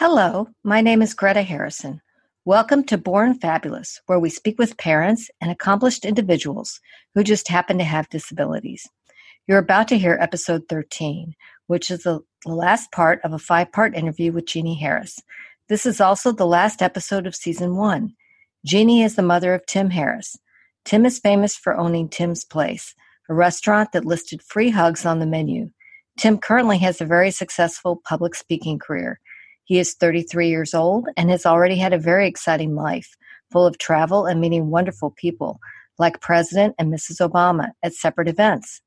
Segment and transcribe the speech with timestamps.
[0.00, 2.00] Hello, my name is Greta Harrison.
[2.46, 6.80] Welcome to Born Fabulous, where we speak with parents and accomplished individuals
[7.14, 8.88] who just happen to have disabilities.
[9.46, 11.34] You're about to hear episode 13,
[11.66, 15.18] which is the last part of a five part interview with Jeannie Harris.
[15.68, 18.14] This is also the last episode of season one.
[18.64, 20.34] Jeannie is the mother of Tim Harris.
[20.86, 22.94] Tim is famous for owning Tim's Place,
[23.28, 25.68] a restaurant that listed free hugs on the menu.
[26.18, 29.20] Tim currently has a very successful public speaking career.
[29.70, 33.14] He is 33 years old and has already had a very exciting life,
[33.52, 35.60] full of travel and meeting wonderful people,
[35.96, 37.24] like President and Mrs.
[37.24, 38.80] Obama at separate events.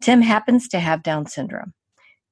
[0.00, 1.74] Tim happens to have Down syndrome.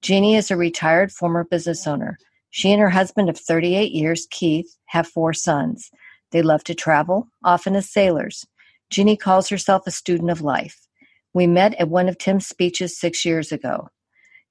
[0.01, 2.17] Jeannie is a retired former business owner.
[2.49, 5.91] She and her husband of 38 years, Keith, have four sons.
[6.33, 8.47] They love to travel, often as sailors.
[8.89, 10.87] Jeannie calls herself a student of life.
[11.35, 13.89] We met at one of Tim's speeches six years ago.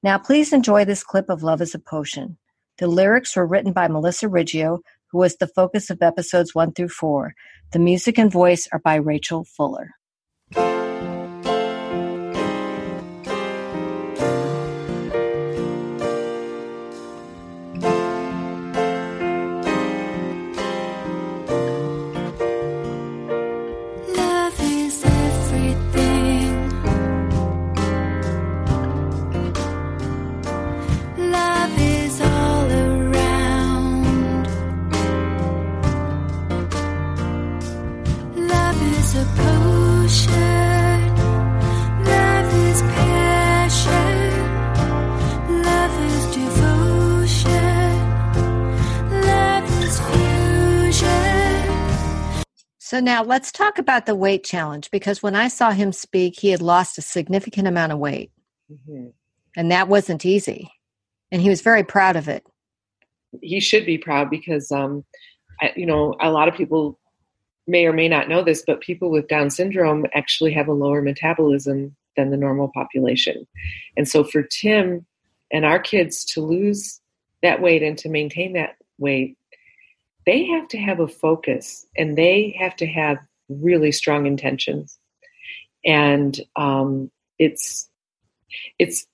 [0.04, 2.38] Now, please enjoy this clip of Love is a Potion.
[2.80, 4.80] The lyrics were written by Melissa Riggio,
[5.12, 7.34] who was the focus of episodes one through four.
[7.74, 9.92] The music and voice are by Rachel Fuller.
[53.00, 56.50] So now let's talk about the weight challenge because when I saw him speak, he
[56.50, 58.30] had lost a significant amount of weight.
[58.70, 59.12] Mm-hmm.
[59.56, 60.70] And that wasn't easy.
[61.32, 62.46] And he was very proud of it.
[63.42, 65.06] He should be proud because, um,
[65.62, 67.00] I, you know, a lot of people
[67.68, 71.02] may or may not know this, but people with Down syndrome actually have a lower
[71.02, 73.48] metabolism than the normal population.
[73.96, 75.06] And so for Tim
[75.54, 77.00] and our kids to lose
[77.44, 79.38] that weight and to maintain that weight
[80.26, 83.18] they have to have a focus and they have to have
[83.50, 84.98] really strong intentions.
[85.86, 87.90] And um, it's
[88.78, 89.08] it's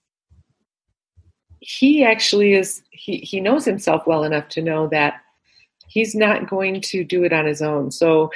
[1.60, 5.22] he actually is he, he knows himself well enough to know that
[5.88, 7.92] he's not going to do it on his own.
[7.92, 8.32] So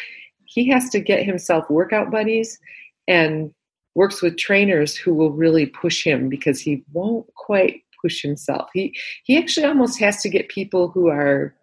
[0.46, 2.59] he has to get himself workout buddies
[3.07, 3.53] and
[3.96, 8.69] works with trainers who will really push him because he won't quite push himself.
[8.74, 11.53] He he actually almost has to get people who are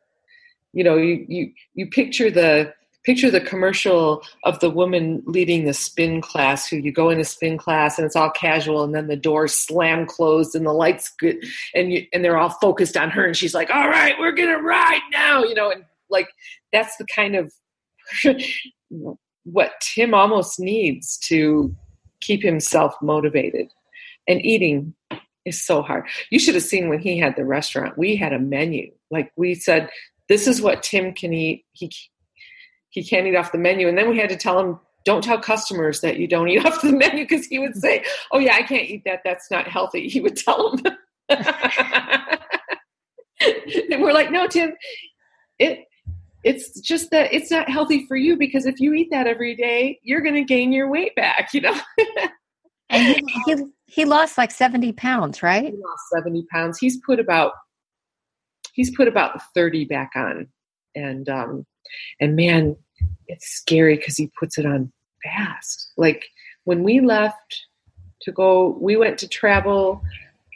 [0.76, 2.72] you know you you you picture the
[3.04, 7.24] picture the commercial of the woman leading the spin class who you go in a
[7.24, 11.08] spin class and it's all casual and then the doors slam closed and the lights
[11.18, 11.36] good
[11.74, 14.60] and you and they're all focused on her and she's like all right we're gonna
[14.60, 16.28] ride now you know and like
[16.72, 17.52] that's the kind of
[19.44, 21.74] what tim almost needs to
[22.20, 23.68] keep himself motivated.
[24.28, 24.94] And eating
[25.44, 26.06] is so hard.
[26.30, 28.90] You should have seen when he had the restaurant we had a menu.
[29.10, 29.88] Like we said
[30.28, 31.64] this is what Tim can eat.
[31.72, 31.90] He
[32.90, 33.88] he can't eat off the menu.
[33.88, 36.80] And then we had to tell him, don't tell customers that you don't eat off
[36.80, 39.20] the menu because he would say, oh yeah, I can't eat that.
[39.24, 40.08] That's not healthy.
[40.08, 40.96] He would tell them.
[41.28, 41.48] and
[44.00, 44.72] we're like, no, Tim,
[45.58, 45.80] it
[46.42, 49.98] it's just that it's not healthy for you because if you eat that every day,
[50.04, 51.76] you're going to gain your weight back, you know.
[52.88, 55.64] and he, he, he lost like 70 pounds, right?
[55.64, 56.78] He lost 70 pounds.
[56.78, 57.50] He's put about
[58.76, 60.46] he's put about 30 back on.
[60.94, 61.66] And um
[62.20, 62.76] and man
[63.26, 64.92] it's scary because he puts it on
[65.24, 65.92] fast.
[65.96, 66.26] Like
[66.64, 67.66] when we left
[68.22, 70.00] to go we went to travel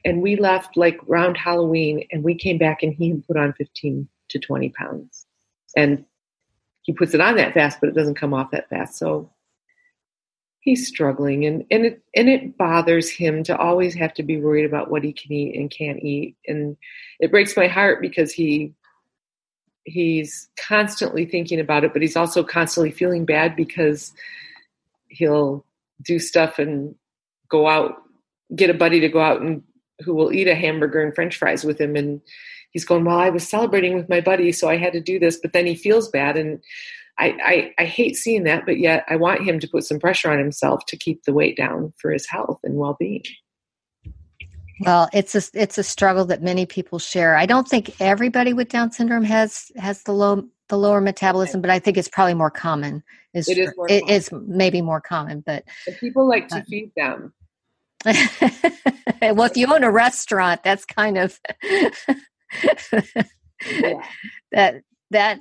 [0.05, 4.09] and we left like around halloween and we came back and he put on 15
[4.29, 5.27] to 20 pounds.
[5.77, 6.05] And
[6.83, 8.97] he puts it on that fast but it doesn't come off that fast.
[8.97, 9.31] So
[10.61, 14.67] he's struggling and and it and it bothers him to always have to be worried
[14.67, 16.77] about what he can eat and can't eat and
[17.19, 18.73] it breaks my heart because he
[19.85, 24.13] he's constantly thinking about it but he's also constantly feeling bad because
[25.09, 25.65] he'll
[26.05, 26.95] do stuff and
[27.49, 28.03] go out
[28.55, 29.63] get a buddy to go out and
[30.01, 32.21] who will eat a hamburger and french fries with him and
[32.71, 35.39] he's going well i was celebrating with my buddy so i had to do this
[35.39, 36.61] but then he feels bad and
[37.21, 40.31] I, I, I hate seeing that, but yet I want him to put some pressure
[40.31, 43.23] on himself to keep the weight down for his health and well being.
[44.81, 47.37] Well, it's a it's a struggle that many people share.
[47.37, 51.69] I don't think everybody with Down syndrome has has the low the lower metabolism, but
[51.69, 53.03] I think it's probably more common.
[53.35, 54.09] Is it is, it common.
[54.09, 55.65] is maybe more common, but
[56.01, 57.35] people like to uh, feed them.
[58.07, 61.91] well, if you own a restaurant, that's kind of yeah.
[64.53, 65.41] that that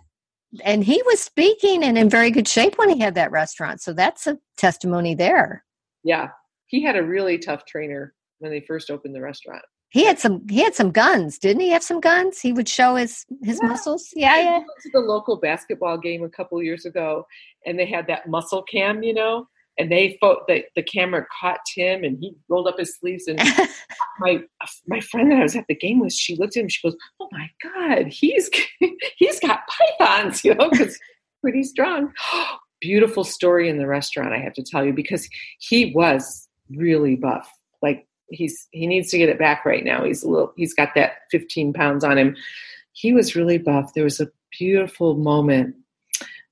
[0.63, 3.81] and he was speaking and in very good shape when he had that restaurant.
[3.81, 5.63] So that's a testimony there.
[6.03, 6.29] Yeah.
[6.67, 9.63] He had a really tough trainer when they first opened the restaurant.
[9.91, 12.39] He had some he had some guns, didn't he have some guns?
[12.39, 13.69] He would show his his yeah.
[13.69, 14.09] muscles.
[14.15, 14.57] Yeah, yeah.
[14.57, 17.25] went to the local basketball game a couple years ago
[17.65, 19.47] and they had that muscle cam, you know,
[19.79, 23.39] and they fo- the, the camera caught Tim and he rolled up his sleeves and
[24.19, 24.43] my
[24.87, 26.97] my friend that I was at the game with she looked at him she goes
[27.19, 28.49] oh my god he's
[29.17, 29.61] he's got
[29.97, 30.99] pythons you know because
[31.41, 32.13] pretty strong.
[32.81, 35.27] Beautiful story in the restaurant I have to tell you because
[35.59, 37.51] he was really buff.
[37.81, 40.05] Like he's he needs to get it back right now.
[40.05, 42.37] He's a little he's got that 15 pounds on him.
[42.93, 43.93] He was really buff.
[43.93, 45.75] There was a beautiful moment.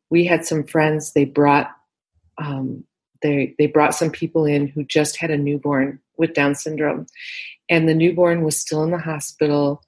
[0.10, 1.72] We had some friends they brought
[2.38, 2.84] um,
[3.22, 7.08] they they brought some people in who just had a newborn with Down syndrome,
[7.70, 9.84] and the newborn was still in the hospital,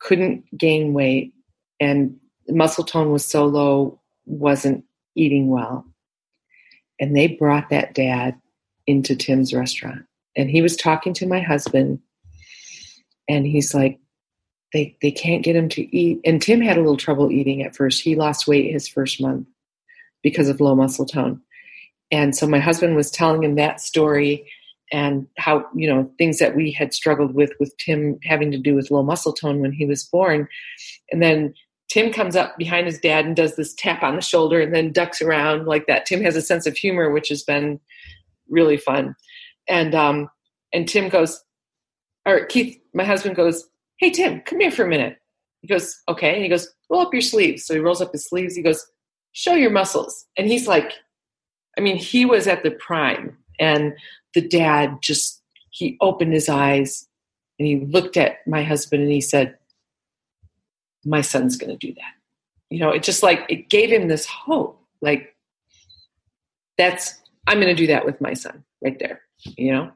[0.00, 1.32] couldn't gain weight,
[1.80, 2.16] and
[2.48, 4.84] muscle tone was so low, wasn't
[5.14, 5.84] eating well,
[7.00, 8.40] and they brought that dad
[8.86, 10.04] into Tim's restaurant,
[10.36, 12.00] and he was talking to my husband,
[13.28, 13.98] and he's like.
[14.72, 16.20] They, they can't get him to eat.
[16.24, 18.02] And Tim had a little trouble eating at first.
[18.02, 19.46] He lost weight his first month
[20.22, 21.40] because of low muscle tone
[22.10, 24.48] and so my husband was telling him that story
[24.92, 28.74] and how you know things that we had struggled with with tim having to do
[28.74, 30.48] with low muscle tone when he was born.
[31.10, 31.54] And then
[31.88, 34.92] tim comes up behind his dad and does this tap on the shoulder and then
[34.92, 36.06] ducks around like that.
[36.06, 37.80] Tim has a sense of humor which has been
[38.48, 39.16] really fun.
[39.68, 40.28] And um
[40.72, 41.42] and tim goes
[42.24, 43.68] or keith my husband goes
[43.98, 45.16] hey tim come here for a minute.
[45.62, 46.34] He goes okay.
[46.34, 47.64] And he goes roll up your sleeves.
[47.64, 48.54] So he rolls up his sleeves.
[48.54, 48.86] He goes
[49.32, 50.26] show your muscles.
[50.38, 50.92] And he's like
[51.78, 53.94] I mean, he was at the prime, and
[54.34, 57.06] the dad just he opened his eyes
[57.58, 59.56] and he looked at my husband and he said,
[61.04, 62.12] "My son's going to do that."
[62.70, 65.34] You know, it just like it gave him this hope, like
[66.78, 69.20] that's I'm going to do that with my son right there.
[69.56, 69.90] You know.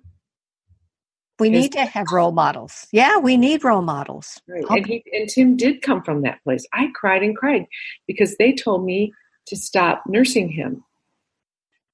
[1.39, 2.87] We need to have role models.
[2.93, 4.39] Yeah, we need role models.
[4.47, 4.63] Right.
[4.69, 4.75] Oh.
[4.75, 6.67] And, he, and Tim did come from that place.
[6.75, 7.65] I cried and cried
[8.07, 9.15] because they told me
[9.47, 10.85] to stop nursing him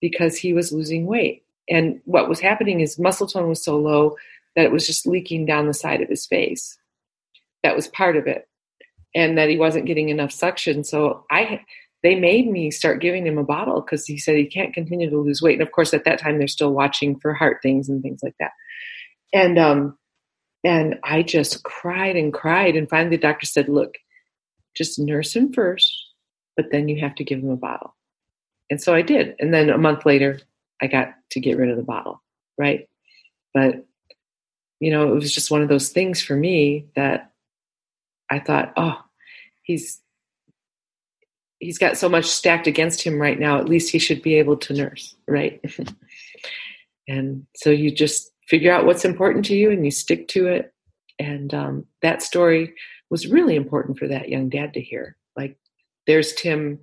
[0.00, 1.42] because he was losing weight.
[1.68, 4.16] And what was happening is muscle tone was so low
[4.54, 6.78] that it was just leaking down the side of his face.
[7.62, 8.48] That was part of it.
[9.14, 10.84] And that he wasn't getting enough suction.
[10.84, 11.62] So I
[12.02, 15.18] they made me start giving him a bottle because he said he can't continue to
[15.18, 15.54] lose weight.
[15.54, 18.36] And of course at that time they're still watching for heart things and things like
[18.38, 18.52] that.
[19.32, 19.98] And um
[20.62, 22.76] and I just cried and cried.
[22.76, 23.94] And finally the doctor said, Look,
[24.76, 25.92] just nurse him first,
[26.56, 27.95] but then you have to give him a bottle.
[28.70, 29.34] And so I did.
[29.38, 30.40] And then a month later,
[30.82, 32.22] I got to get rid of the bottle,
[32.58, 32.88] right?
[33.54, 33.86] But,
[34.80, 37.32] you know, it was just one of those things for me that
[38.30, 39.00] I thought, oh,
[39.62, 40.00] he's
[41.58, 44.56] he's got so much stacked against him right now at least he should be able
[44.56, 45.60] to nurse right
[47.08, 50.72] and so you just figure out what's important to you and you stick to it
[51.18, 52.74] and um, that story
[53.10, 55.56] was really important for that young dad to hear like
[56.06, 56.78] there's tim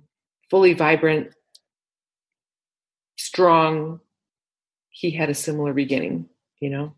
[0.50, 1.32] fully vibrant
[3.34, 3.98] strong,
[4.90, 6.28] he had a similar beginning,
[6.60, 6.94] you know?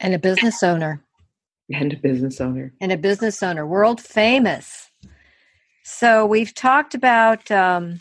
[0.00, 1.04] And a business owner.
[1.72, 2.74] And a business owner.
[2.80, 4.90] And a business owner, world famous.
[5.84, 8.00] So we've talked about um,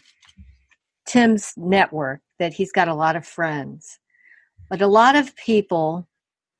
[1.05, 3.99] Tim's network, that he's got a lot of friends.
[4.67, 6.07] But a lot of people,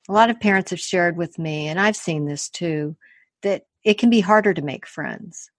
[0.07, 2.95] a lot of parents have shared with me, and I've seen this too,
[3.41, 5.49] that it can be harder to make friends.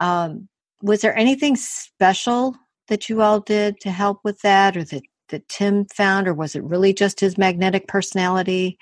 [0.00, 0.48] Um,
[0.80, 2.56] was there anything special
[2.88, 6.54] that you all did to help with that or that, that Tim found, or was
[6.54, 8.78] it really just his magnetic personality?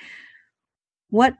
[1.10, 1.34] What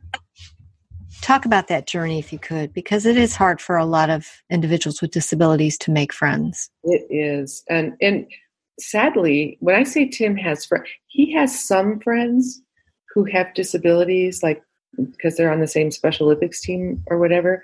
[1.20, 4.42] talk about that journey if you could, because it is hard for a lot of
[4.50, 6.70] individuals with disabilities to make friends.
[6.84, 7.64] It is.
[7.68, 8.26] And and
[8.78, 12.60] sadly, when I say Tim has friends, he has some friends
[13.14, 14.62] who have disabilities, like
[14.96, 17.62] because they're on the same Special Olympics team or whatever,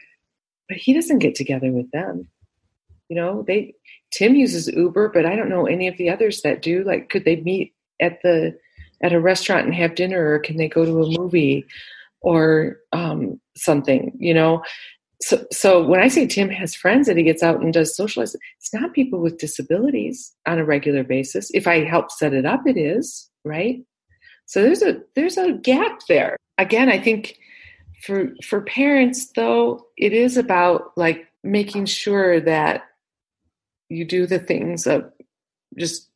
[0.69, 2.28] but he doesn't get together with them.
[3.11, 3.75] You know, they
[4.12, 6.85] Tim uses Uber, but I don't know any of the others that do.
[6.85, 8.57] Like, could they meet at the
[9.02, 11.67] at a restaurant and have dinner, or can they go to a movie
[12.21, 14.17] or um, something?
[14.19, 14.62] You know.
[15.23, 18.35] So, so when I say Tim has friends that he gets out and does socialize,
[18.59, 21.50] it's not people with disabilities on a regular basis.
[21.52, 23.83] If I help set it up, it is right.
[24.47, 26.37] So there's a there's a gap there.
[26.59, 27.37] Again, I think
[28.02, 32.85] for for parents though, it is about like making sure that
[33.90, 35.11] you do the things of
[35.76, 36.09] just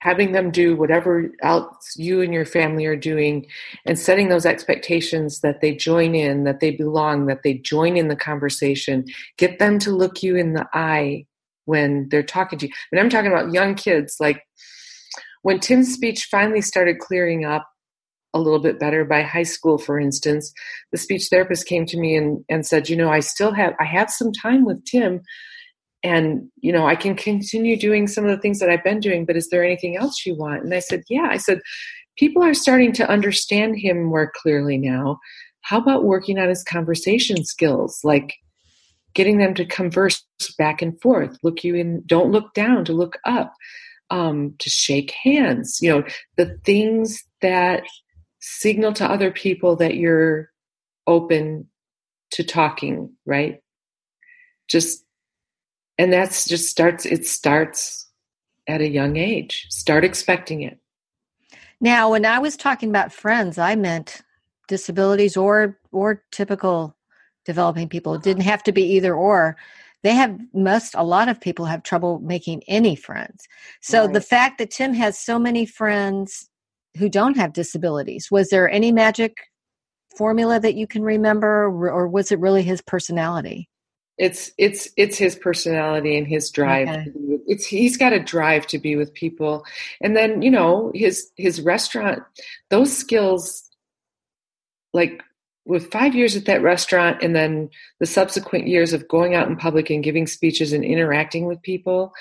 [0.00, 3.44] having them do whatever else you and your family are doing
[3.86, 8.06] and setting those expectations that they join in that they belong that they join in
[8.06, 9.04] the conversation.
[9.36, 11.26] Get them to look you in the eye
[11.64, 12.72] when they're talking to you.
[12.92, 14.42] And i'm talking about young kids like
[15.42, 17.68] when tim's speech finally started clearing up
[18.32, 20.52] a little bit better by high school for instance
[20.92, 23.84] the speech therapist came to me and, and said you know i still have i
[23.84, 25.20] have some time with tim
[26.04, 29.24] and you know i can continue doing some of the things that i've been doing
[29.24, 30.62] but is there anything else you want?
[30.62, 31.28] And i said yeah.
[31.30, 31.60] I said
[32.16, 35.18] people are starting to understand him more clearly now.
[35.62, 38.34] How about working on his conversation skills like
[39.14, 40.24] getting them to converse
[40.58, 43.52] back and forth look you in don't look down to look up
[44.10, 46.04] um, to shake hands you know
[46.36, 47.84] the things that
[48.40, 50.50] signal to other people that you're
[51.06, 51.66] open
[52.34, 53.60] to talking right?
[54.68, 55.04] Just
[55.98, 58.08] and that's just starts it starts
[58.66, 59.66] at a young age.
[59.70, 60.78] Start expecting it.
[61.80, 64.22] Now when i was talking about friends i meant
[64.68, 66.96] disabilities or or typical
[67.44, 68.14] developing people.
[68.14, 69.56] It didn't have to be either or.
[70.02, 73.46] They have most a lot of people have trouble making any friends.
[73.80, 74.12] So right.
[74.12, 76.48] the fact that tim has so many friends
[76.98, 79.36] who don't have disabilities was there any magic
[80.16, 83.68] formula that you can remember or was it really his personality
[84.18, 87.12] it's it's it's his personality and his drive okay.
[87.46, 89.64] it's he's got a drive to be with people
[90.00, 92.22] and then you know his his restaurant
[92.70, 93.68] those skills
[94.92, 95.22] like
[95.66, 97.68] with five years at that restaurant and then
[97.98, 102.12] the subsequent years of going out in public and giving speeches and interacting with people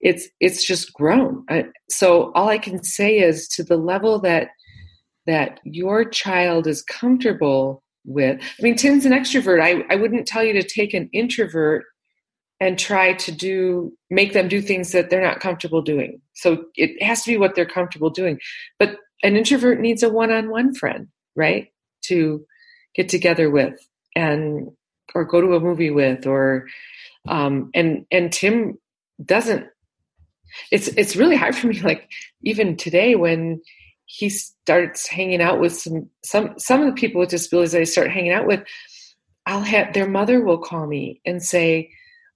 [0.00, 1.44] it's it's just grown
[1.90, 4.48] so all i can say is to the level that
[5.26, 8.40] that your child is comfortable with.
[8.40, 9.62] I mean, Tim's an extrovert.
[9.62, 11.84] I, I wouldn't tell you to take an introvert
[12.60, 16.20] and try to do make them do things that they're not comfortable doing.
[16.34, 18.38] So it has to be what they're comfortable doing.
[18.78, 21.68] But an introvert needs a one-on-one friend, right?
[22.04, 22.44] To
[22.94, 23.74] get together with
[24.14, 24.70] and
[25.14, 26.66] or go to a movie with or
[27.28, 28.78] um and and Tim
[29.24, 29.66] doesn't
[30.70, 32.08] it's it's really hard for me like
[32.42, 33.60] even today when
[34.16, 37.84] he starts hanging out with some some some of the people with disabilities that I
[37.84, 38.62] start hanging out with,
[39.46, 41.90] I'll have their mother will call me and say,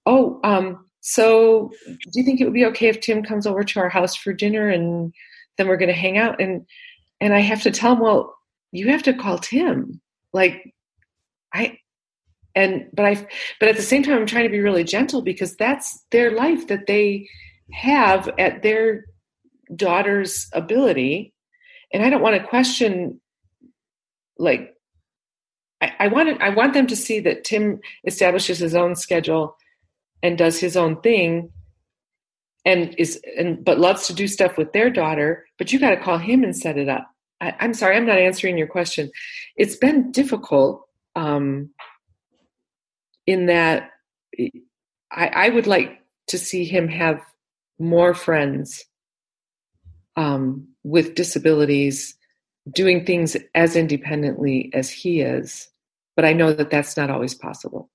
[0.05, 3.79] "Oh, um, so do you think it would be okay if Tim comes over to
[3.79, 5.13] our house for dinner and
[5.57, 6.65] then we're going to hang out?" And
[7.21, 8.35] and I have to tell him, "Well,
[8.71, 10.01] you have to call Tim."
[10.33, 10.73] Like
[11.53, 11.79] I
[12.55, 13.27] and but I
[13.61, 16.67] but at the same time I'm trying to be really gentle because that's their life
[16.67, 17.29] that they
[17.71, 19.05] have at their
[19.75, 21.33] daughter's ability
[21.93, 23.19] and I don't want to question
[24.37, 24.73] like
[25.81, 29.55] I, I want I want them to see that Tim establishes his own schedule
[30.21, 31.51] and does his own thing
[32.65, 36.01] and is and but loves to do stuff with their daughter, but you got to
[36.01, 37.09] call him and set it up.
[37.41, 39.09] I, am sorry, I'm not answering your question.
[39.55, 41.69] It's been difficult um,
[43.25, 43.91] in that
[45.11, 47.21] I, I would like to see him have
[47.79, 48.83] more friends
[50.17, 52.15] um, with disabilities
[52.71, 55.69] doing things as independently as he is.
[56.15, 57.89] But I know that that's not always possible.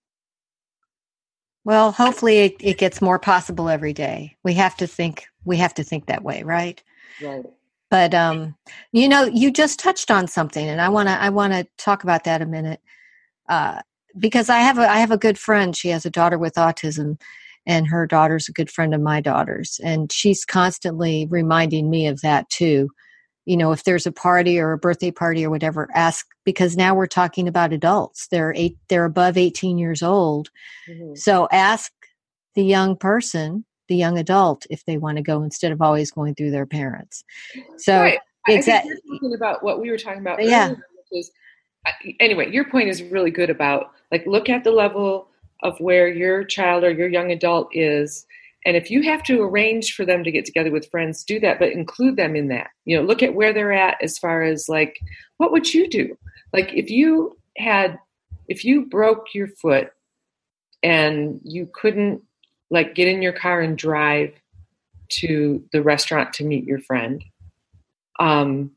[1.65, 4.37] Well, hopefully it, it gets more possible every day.
[4.45, 6.83] We have to think we have to think that way, right?
[7.23, 7.45] Right.
[7.91, 8.57] But um,
[8.93, 12.03] you know, you just touched on something, and I want to I want to talk
[12.03, 12.81] about that a minute,
[13.49, 13.81] uh,
[14.19, 15.75] because I have a I have a good friend.
[15.75, 17.21] She has a daughter with autism,
[17.67, 19.81] and her daughter's a good friend of my daughter's.
[19.83, 22.91] And she's constantly reminding me of that too.
[23.47, 26.95] You know if there's a party or a birthday party or whatever ask because now
[26.95, 28.27] we're talking about adults.
[28.31, 30.49] They're eight they're above 18 years old.
[30.89, 31.15] Mm-hmm.
[31.15, 31.93] so ask
[32.55, 36.35] the young person the young adult if they want to go instead of always going
[36.35, 37.23] through their parents.
[37.77, 38.19] So right.
[38.49, 38.93] exactly
[39.35, 40.75] about what we were talking about yeah.
[41.13, 41.31] is,
[42.19, 45.29] anyway your point is really good about like look at the level
[45.65, 48.27] of where your child or your young adult is.
[48.67, 51.59] And if you have to arrange for them to get together with friends do that
[51.59, 52.71] but include them in that.
[52.85, 55.01] You know look at where they're at as far as like
[55.39, 56.17] what would you do?
[56.53, 57.99] Like if you had
[58.47, 59.91] if you broke your foot
[60.83, 62.23] and you couldn't
[62.71, 64.33] like get in your car and drive
[65.09, 67.25] to the restaurant to meet your friend
[68.19, 68.71] um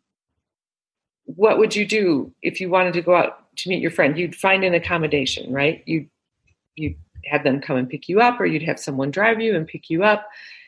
[1.26, 4.18] what would you do if you wanted to go out to meet your friend?
[4.18, 5.84] You'd find an accommodation right?
[5.86, 6.10] You'd
[6.78, 9.68] you'd have them come and pick you up, or you'd have someone drive you and
[9.68, 10.28] pick you up.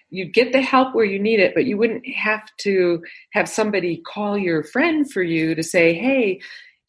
[0.10, 3.98] You'd get the help where you need it, but you wouldn't have to have somebody
[3.98, 6.42] call your friend for you to say, hey,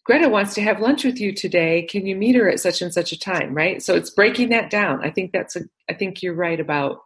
[0.05, 1.83] Greta wants to have lunch with you today.
[1.83, 3.55] Can you meet her at such and such a time?
[3.55, 3.83] Right.
[3.83, 5.05] So it's breaking that down.
[5.05, 7.01] I think that's a, I think you're right about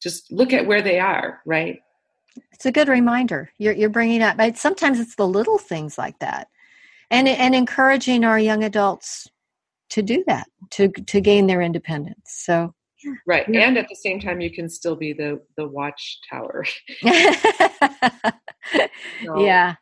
[0.00, 1.80] just look at where they are, right?
[2.52, 3.50] It's a good reminder.
[3.58, 4.36] You're you're bringing up.
[4.36, 6.48] But sometimes it's the little things like that,
[7.10, 9.28] and and encouraging our young adults
[9.90, 12.22] to do that to to gain their independence.
[12.24, 13.12] So yeah.
[13.26, 13.68] right, yeah.
[13.68, 16.64] and at the same time, you can still be the the watchtower.
[19.24, 19.74] so, yeah.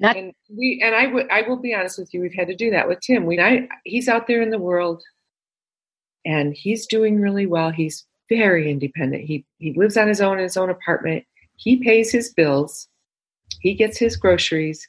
[0.00, 2.20] Not, and we and I would I will be honest with you.
[2.20, 3.26] We've had to do that with Tim.
[3.26, 5.02] We I, he's out there in the world,
[6.24, 7.70] and he's doing really well.
[7.70, 9.24] He's very independent.
[9.24, 11.24] He he lives on his own in his own apartment.
[11.56, 12.88] He pays his bills.
[13.60, 14.86] He gets his groceries.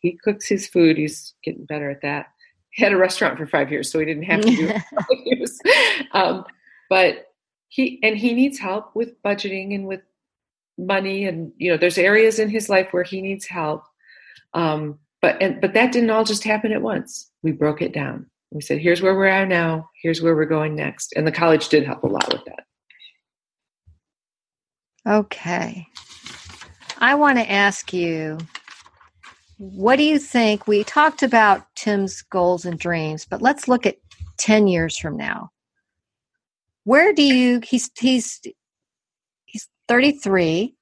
[0.00, 0.96] He cooks his food.
[0.96, 2.26] He's getting better at that.
[2.72, 6.06] He had a restaurant for five years, so he didn't have to do it.
[6.12, 6.44] um,
[6.88, 7.26] but
[7.68, 10.00] he and he needs help with budgeting and with
[10.78, 13.84] money, and you know, there's areas in his life where he needs help.
[14.54, 17.30] Um, but and but that didn't all just happen at once.
[17.42, 18.26] We broke it down.
[18.50, 19.88] We said, "Here's where we're at now.
[20.02, 22.64] Here's where we're going next." And the college did help a lot with that.
[25.06, 25.86] Okay.
[26.98, 28.38] I want to ask you
[29.62, 30.66] what do you think?
[30.66, 33.98] We talked about Tim's goals and dreams, but let's look at
[34.38, 35.52] 10 years from now.
[36.82, 38.40] Where do you he's he's
[39.44, 40.74] he's 33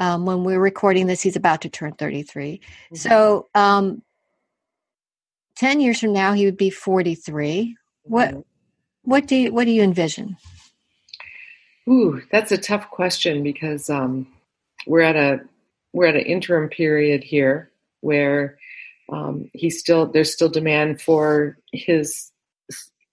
[0.00, 2.96] um, when we're recording this he's about to turn 33 mm-hmm.
[2.96, 4.02] so um,
[5.54, 8.40] 10 years from now he would be 43 what mm-hmm.
[9.02, 10.36] what do you what do you envision
[11.88, 14.26] Ooh, that's a tough question because um,
[14.88, 15.38] we're at a
[15.92, 17.70] we're at an interim period here
[18.06, 18.58] where
[19.12, 22.30] um, still there's still demand for his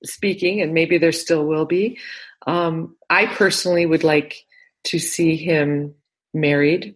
[0.05, 1.97] speaking, and maybe there still will be.
[2.45, 4.45] Um, I personally would like
[4.85, 5.95] to see him
[6.33, 6.95] married.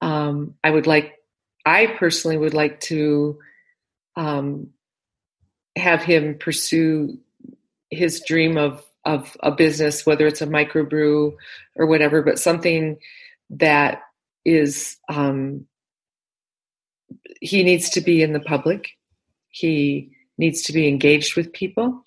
[0.00, 1.14] Um, I would like.
[1.66, 3.38] I personally would like to
[4.16, 4.70] um,
[5.76, 7.18] have him pursue
[7.90, 11.34] his dream of of a business, whether it's a microbrew
[11.76, 12.98] or whatever, but something
[13.50, 14.02] that
[14.44, 15.66] is um,
[17.40, 18.90] he needs to be in the public.
[19.48, 22.02] He needs to be engaged with people.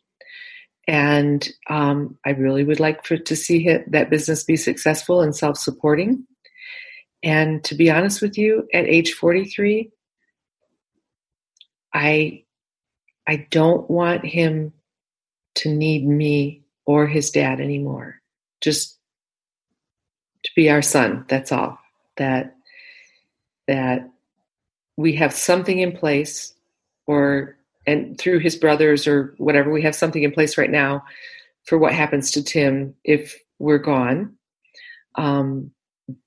[0.88, 6.26] And um, I really would like for to see that business be successful and self-supporting.
[7.24, 9.92] And to be honest with you, at age 43,
[11.94, 12.44] I
[13.28, 14.72] I don't want him
[15.56, 18.22] to need me or his dad anymore.
[18.62, 18.98] Just
[20.44, 21.26] to be our son.
[21.28, 21.80] That's all.
[22.16, 22.56] That
[23.68, 24.10] that
[24.98, 26.54] we have something in place,
[27.06, 27.56] or
[27.86, 31.06] and through his brothers or whatever, we have something in place right now
[31.64, 34.36] for what happens to Tim if we're gone.
[35.16, 35.72] Um,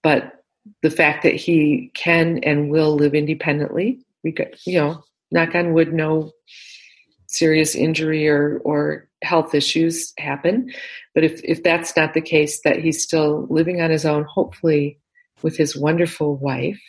[0.02, 0.44] but
[0.82, 5.72] the fact that he can and will live independently, we got you know, knock on
[5.72, 6.32] wood, no
[7.26, 10.72] serious injury or or health issues happen.
[11.14, 14.98] But if, if that's not the case, that he's still living on his own, hopefully
[15.42, 16.80] with his wonderful wife.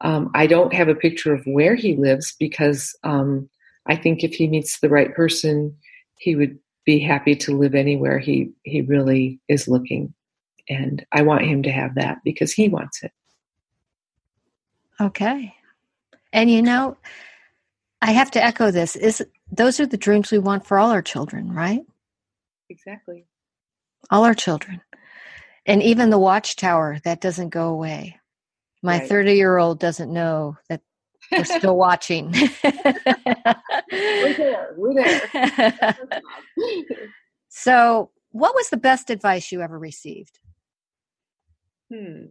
[0.00, 3.48] Um, I don't have a picture of where he lives because um,
[3.86, 5.76] I think if he meets the right person,
[6.16, 10.14] he would be happy to live anywhere he, he really is looking.
[10.68, 13.12] And I want him to have that because he wants it.
[15.00, 15.54] Okay.
[16.32, 16.96] And you know,
[18.02, 18.96] I have to echo this.
[18.96, 21.84] Is those are the dreams we want for all our children, right?
[22.68, 23.26] Exactly.
[24.10, 24.80] All our children.
[25.66, 28.19] And even the watchtower, that doesn't go away.
[28.82, 29.36] My 30 right.
[29.36, 30.80] year old doesn't know that
[31.30, 32.32] we're still watching.
[32.62, 34.74] we're there.
[34.76, 35.98] We're there.
[37.48, 40.38] so, what was the best advice you ever received?
[41.92, 42.26] Hmm.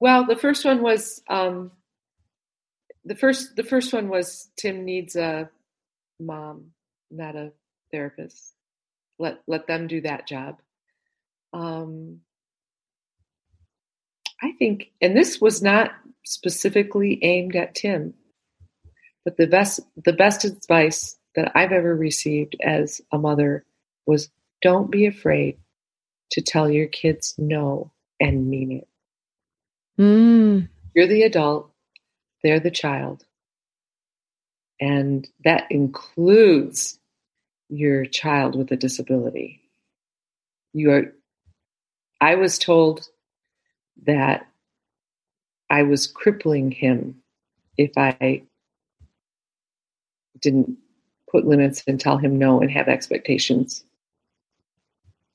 [0.00, 1.70] Well, the first one was um,
[3.04, 5.48] the first the first one was Tim needs a
[6.20, 6.72] mom,
[7.10, 7.52] not a
[7.90, 8.54] therapist.
[9.18, 10.60] Let let them do that job.
[11.52, 12.20] Um,
[14.44, 15.92] I think, and this was not
[16.24, 18.14] specifically aimed at Tim,
[19.24, 23.64] but the best the best advice that I've ever received as a mother
[24.06, 24.28] was
[24.60, 25.58] don't be afraid
[26.32, 28.88] to tell your kids no and mean it.
[29.98, 30.68] Mm.
[30.94, 31.74] You're the adult
[32.44, 33.24] they're the child.
[34.78, 36.98] And that includes
[37.70, 39.62] your child with a disability.
[40.74, 41.14] You are,
[42.20, 43.08] I was told
[44.06, 44.46] that
[45.70, 47.22] I was crippling him
[47.76, 48.42] if I
[50.40, 50.76] didn't
[51.30, 53.84] put limits and tell him no and have expectations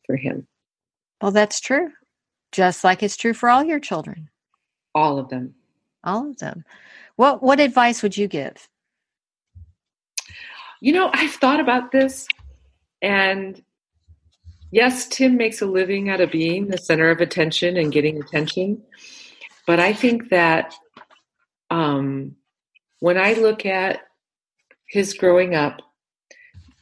[0.06, 0.48] for him.
[1.22, 1.92] Well, that's true.
[2.52, 4.30] Just like it's true for all your children.
[4.96, 5.54] All of them.
[6.04, 6.64] All of them.
[7.18, 8.70] What what advice would you give?
[10.82, 12.28] You know, I've thought about this
[13.02, 13.62] and
[14.72, 18.84] yes, Tim makes a living out of being the center of attention and getting attention.
[19.66, 20.74] But I think that
[21.70, 22.36] um,
[23.00, 24.02] when I look at
[24.88, 25.82] his growing up,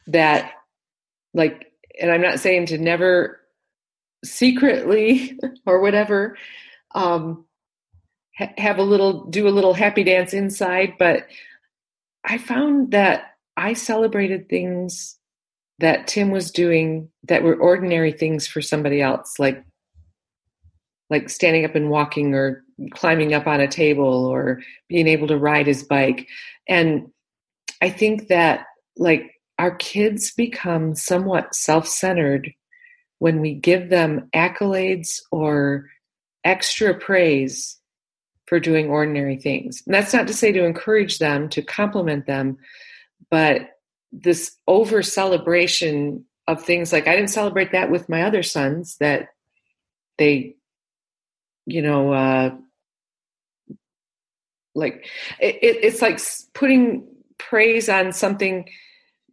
[0.07, 0.51] that
[1.33, 3.41] like, and I'm not saying to never
[4.23, 6.37] secretly or whatever
[6.95, 7.45] um,
[8.37, 11.27] ha- have a little, do a little happy dance inside, but
[12.23, 15.16] I found that I celebrated things
[15.79, 19.63] that Tim was doing that were ordinary things for somebody else, like
[21.09, 25.37] like standing up and walking or climbing up on a table or being able to
[25.37, 26.27] ride his bike.
[26.67, 27.09] And
[27.81, 28.65] I think that
[28.97, 32.51] like our kids become somewhat self-centered
[33.19, 35.85] when we give them accolades or
[36.43, 37.79] extra praise
[38.45, 39.81] for doing ordinary things.
[39.85, 42.57] And that's not to say to encourage them, to compliment them,
[43.31, 43.61] but
[44.11, 49.29] this over celebration of things like I didn't celebrate that with my other sons that
[50.17, 50.55] they
[51.65, 52.55] you know uh
[54.73, 55.07] like
[55.39, 56.19] it, it's like
[56.53, 58.69] putting praise on something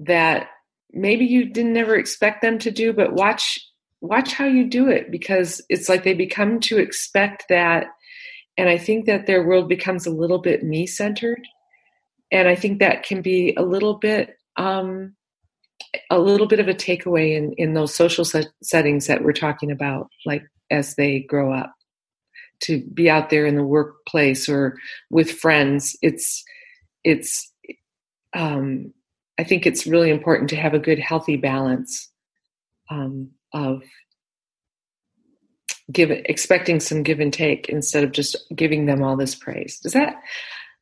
[0.00, 0.48] that
[0.92, 3.60] maybe you didn't never expect them to do but watch
[4.00, 7.86] watch how you do it because it's like they become to expect that.
[8.58, 11.46] And i think that their world becomes a little bit me centered
[12.30, 15.14] and i think that can be a little bit um,
[16.10, 19.70] a little bit of a takeaway in, in those social set- settings that we're talking
[19.70, 21.74] about, like as they grow up,
[22.60, 24.76] to be out there in the workplace or
[25.10, 25.96] with friends.
[26.02, 26.44] It's
[27.02, 27.52] it's
[28.32, 28.92] um,
[29.38, 32.10] I think it's really important to have a good, healthy balance
[32.90, 33.82] um, of
[35.92, 39.78] give expecting some give and take instead of just giving them all this praise.
[39.80, 40.16] Does that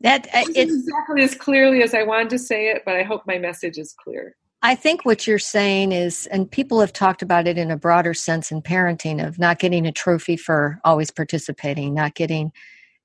[0.03, 3.23] that uh, it's exactly as clearly as I wanted to say it, but I hope
[3.27, 4.37] my message is clear.
[4.65, 8.15] I think what you're saying is, and people have talked about it in a broader
[8.15, 12.53] sense in parenting of not getting a trophy for always participating, not getting.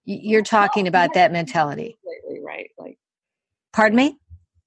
[0.05, 2.69] You're talking about that mentality, lately, right?
[2.77, 2.99] Like,
[3.73, 4.17] pardon me.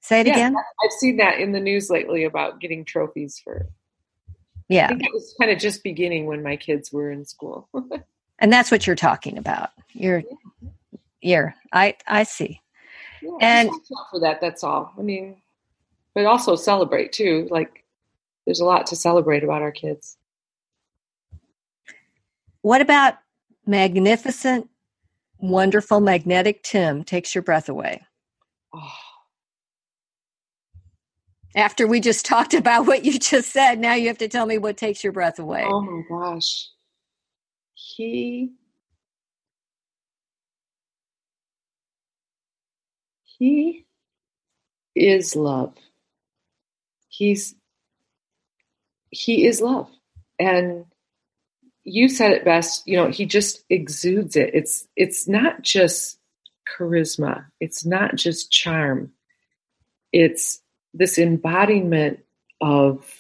[0.01, 0.57] Say it yeah, again.
[0.57, 3.69] I've seen that in the news lately about getting trophies for.
[4.69, 7.69] Yeah, I think it was kind of just beginning when my kids were in school.
[8.39, 9.71] and that's what you're talking about.
[9.93, 10.23] You're
[11.21, 11.55] year.
[11.73, 12.61] I I see.
[13.23, 13.71] Yeah, and
[14.11, 14.93] for that, that's all.
[14.99, 15.37] I mean,
[16.15, 17.49] but also celebrate too.
[17.51, 17.85] Like,
[18.47, 20.17] there's a lot to celebrate about our kids.
[22.63, 23.15] What about
[23.67, 24.69] magnificent,
[25.39, 28.07] wonderful, magnetic Tim takes your breath away?
[28.75, 28.93] Oh.
[31.57, 34.59] After we just talked about what you just said, now you have to tell me
[34.59, 35.65] what takes your breath away.
[35.67, 36.69] Oh my gosh.
[37.75, 38.53] He
[43.41, 43.87] He
[44.95, 45.73] is love.
[47.09, 47.55] He's
[49.11, 49.89] he is love.
[50.39, 50.85] And
[51.83, 54.51] you said it best, you know, he just exudes it.
[54.53, 56.19] It's it's not just
[56.71, 57.47] charisma.
[57.61, 59.11] It's not just charm.
[60.13, 60.61] It's
[60.93, 62.21] this embodiment
[62.61, 63.11] of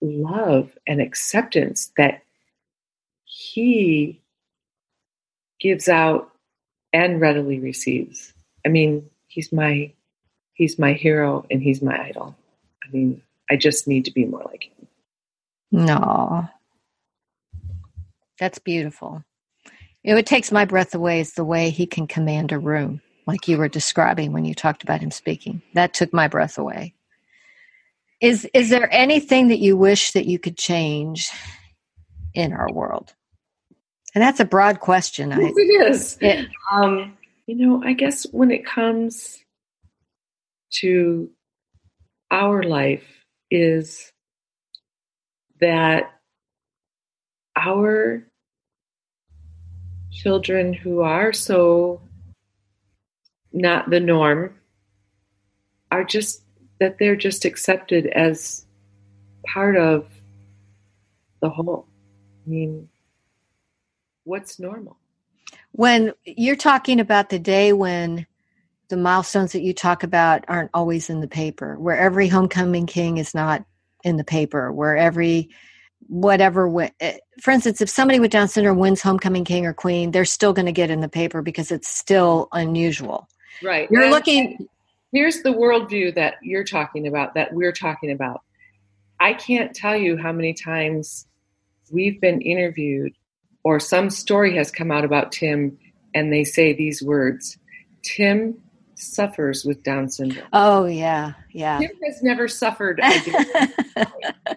[0.00, 2.22] love and acceptance that
[3.24, 4.22] he
[5.58, 6.30] gives out
[6.92, 8.32] and readily receives.
[8.64, 9.92] I mean, he's my
[10.54, 12.36] he's my hero and he's my idol.
[12.84, 14.86] I mean, I just need to be more like him.
[15.72, 16.48] No.
[18.38, 19.24] That's beautiful.
[20.02, 23.02] You know, it takes my breath away is the way he can command a room,
[23.26, 25.60] like you were describing when you talked about him speaking.
[25.74, 26.94] That took my breath away.
[28.20, 31.30] Is is there anything that you wish that you could change
[32.34, 33.14] in our world?
[34.14, 35.30] And that's a broad question.
[35.30, 36.18] Yes, I, it is.
[36.20, 37.16] It, um,
[37.50, 39.44] you know, I guess when it comes
[40.74, 41.28] to
[42.30, 43.02] our life,
[43.50, 44.12] is
[45.60, 46.12] that
[47.56, 48.24] our
[50.12, 52.00] children who are so
[53.52, 54.54] not the norm
[55.90, 56.44] are just
[56.78, 58.64] that they're just accepted as
[59.44, 60.08] part of
[61.42, 61.88] the whole.
[62.46, 62.88] I mean,
[64.22, 64.99] what's normal?
[65.72, 68.26] When you're talking about the day when
[68.88, 73.18] the milestones that you talk about aren't always in the paper, where every homecoming king
[73.18, 73.64] is not
[74.02, 75.48] in the paper, where every
[76.08, 80.24] whatever eh, for instance if somebody with down syndrome wins homecoming king or queen they're
[80.24, 83.28] still going to get in the paper because it's still unusual.
[83.62, 83.88] Right.
[83.90, 84.68] You're and looking
[85.12, 88.42] here's the worldview that you're talking about that we're talking about.
[89.20, 91.26] I can't tell you how many times
[91.92, 93.12] we've been interviewed
[93.64, 95.78] or some story has come out about Tim
[96.14, 97.58] and they say these words
[98.02, 98.60] Tim
[98.94, 100.46] suffers with Down syndrome.
[100.52, 101.32] Oh, yeah.
[101.52, 101.78] yeah.
[101.78, 103.00] Tim has never suffered,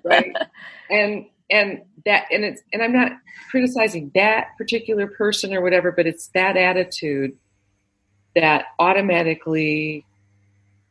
[0.03, 0.33] right?
[0.89, 3.13] And and that and it's and I'm not
[3.49, 7.35] criticizing that particular person or whatever, but it's that attitude
[8.35, 10.05] that automatically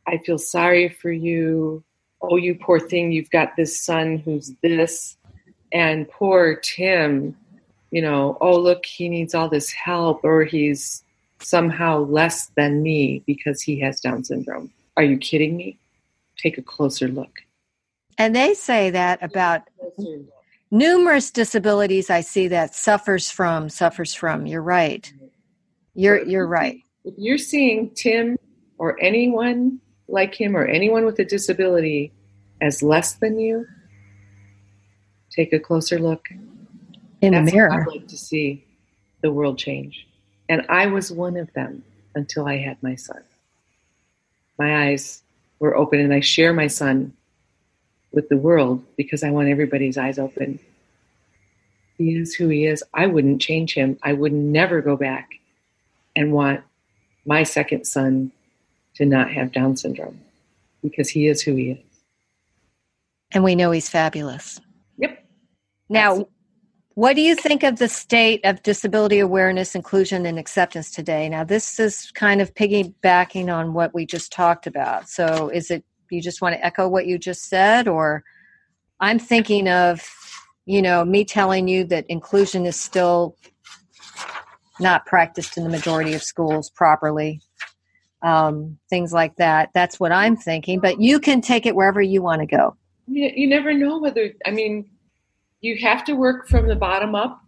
[0.07, 1.83] I feel sorry for you.
[2.21, 5.17] Oh, you poor thing, you've got this son who's this,
[5.71, 7.35] and poor Tim,
[7.93, 11.03] you know, oh, look, he needs all this help, or he's
[11.39, 14.71] somehow less than me because he has Down syndrome.
[14.97, 15.77] Are you kidding me?
[16.35, 17.41] Take a closer look.
[18.17, 19.61] And they say that about
[20.71, 24.47] numerous disabilities I see that suffers from, suffers from.
[24.47, 25.13] You're right.
[25.93, 26.79] You're you're right.
[27.05, 28.39] If you're seeing Tim
[28.79, 32.11] or anyone like him or anyone with a disability
[32.59, 33.67] as less than you,
[35.29, 36.27] take a closer look.
[37.23, 37.71] In That's the mirror.
[37.71, 38.65] I'd like to see
[39.21, 40.05] the world change.
[40.49, 41.81] And I was one of them
[42.15, 43.23] until I had my son.
[44.59, 45.23] My eyes
[45.59, 47.13] were open, and I share my son
[48.11, 50.59] with the world because I want everybody's eyes open.
[51.97, 52.83] He is who he is.
[52.93, 53.97] I wouldn't change him.
[54.03, 55.29] I would never go back
[56.17, 56.59] and want
[57.25, 58.33] my second son
[58.95, 60.19] to not have Down syndrome
[60.83, 61.79] because he is who he is.
[63.31, 64.59] And we know he's fabulous.
[64.97, 65.25] Yep.
[65.87, 66.33] Now, Absolutely.
[66.95, 71.27] What do you think of the state of disability awareness, inclusion, and acceptance today?
[71.27, 75.09] Now, this is kind of piggybacking on what we just talked about.
[75.09, 78.23] So, is it you just want to echo what you just said, or
[78.99, 80.07] I'm thinking of,
[80.65, 83.35] you know, me telling you that inclusion is still
[84.79, 87.41] not practiced in the majority of schools properly.
[88.21, 89.69] Um, things like that.
[89.73, 90.79] That's what I'm thinking.
[90.79, 92.77] But you can take it wherever you want to go.
[93.07, 94.89] You, you never know whether, I mean,
[95.63, 97.41] you have to work from the bottom up.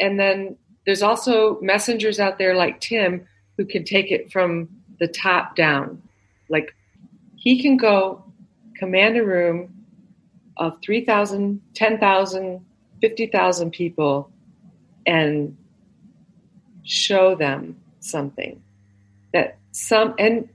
[0.00, 5.06] And then there's also messengers out there like Tim who can take it from the
[5.06, 6.02] top down.
[6.48, 6.74] Like
[7.36, 8.24] he can go
[8.76, 9.72] command a room
[10.56, 12.66] of 3,000, 10,000,
[13.00, 14.30] 50,000 people
[15.06, 15.56] and
[16.82, 18.60] show them something
[19.32, 20.48] that some and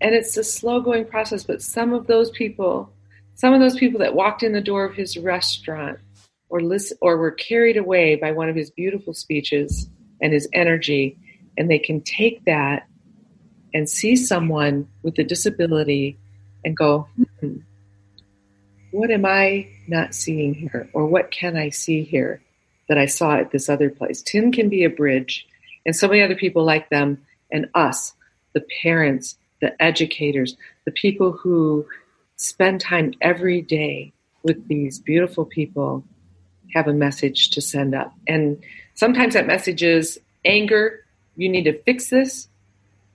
[0.00, 2.90] and it's a slow going process but some of those people
[3.36, 5.98] some of those people that walked in the door of his restaurant
[6.48, 9.88] or listen or were carried away by one of his beautiful speeches
[10.20, 11.16] and his energy
[11.56, 12.86] and they can take that
[13.74, 16.18] and see someone with a disability
[16.64, 17.06] and go
[17.40, 17.56] hmm,
[18.90, 20.88] what am i not seeing here?
[20.92, 22.42] Or what can i see here
[22.88, 24.22] that i saw at this other place?
[24.22, 25.46] Tim can be a bridge
[25.84, 27.18] and so many other people like them
[27.52, 28.14] and us
[28.54, 31.86] the parents the educators the people who
[32.36, 36.04] spend time every day with these beautiful people
[36.74, 38.12] have a message to send up.
[38.26, 38.62] And
[38.94, 41.04] sometimes that message is anger,
[41.36, 42.48] you need to fix this.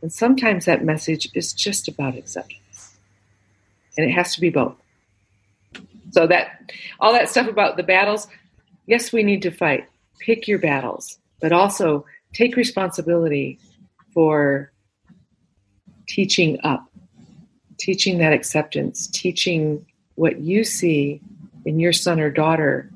[0.02, 2.98] And sometimes that message is just about acceptance.
[3.98, 4.76] And it has to be both.
[6.12, 8.28] So that all that stuff about the battles,
[8.86, 9.88] yes, we need to fight.
[10.20, 13.60] Pick your battles, but also take responsibility
[14.14, 14.72] for
[16.08, 16.88] teaching up
[17.84, 19.86] teaching that acceptance, teaching
[20.16, 21.20] what you see
[21.66, 22.90] in your son or daughter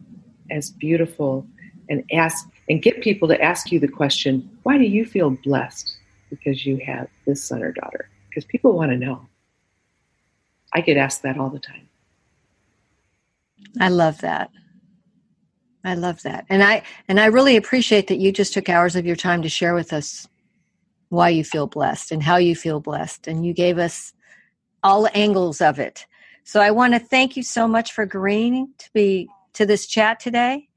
[0.51, 1.47] as beautiful
[1.89, 5.95] and ask and get people to ask you the question, why do you feel blessed
[6.29, 8.10] because you have this son or daughter?
[8.29, 9.25] Because people want to know.
[10.73, 11.88] I get asked that all the time.
[13.79, 14.51] I love that.
[15.83, 16.45] I love that.
[16.49, 19.49] And I and I really appreciate that you just took hours of your time to
[19.49, 20.27] share with us
[21.10, 24.12] why you feel blessed and how you feel blessed and you gave us
[24.83, 26.05] all angles of it.
[26.43, 30.19] So I want to thank you so much for agreeing to be to this chat
[30.19, 30.69] today.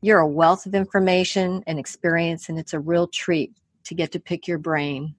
[0.00, 3.52] You're a wealth of information and experience, and it's a real treat
[3.84, 5.14] to get to pick your brain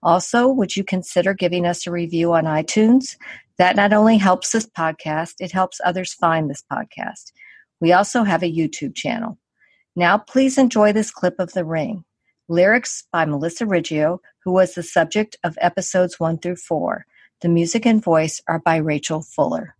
[0.03, 3.17] Also, would you consider giving us a review on iTunes?
[3.59, 7.33] That not only helps this podcast, it helps others find this podcast.
[7.81, 9.39] We also have a YouTube channel.
[9.97, 12.05] Now, please enjoy this clip of The Ring.
[12.49, 17.05] Lyrics by Melissa Riggio, who was the subject of episodes 1 through 4.
[17.43, 19.77] The music and voice are by Rachel Fuller.